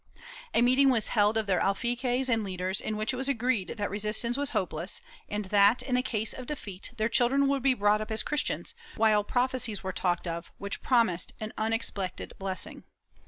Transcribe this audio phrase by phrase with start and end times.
[0.55, 3.91] A meeting was held of their alfaquies and leaders, in which it was agreed that
[3.91, 8.09] resistance was hopeless and that, in case of defeat, their children would be brought up
[8.09, 12.83] as Christians, while prophecies were talked of which promised an unexpected blessing.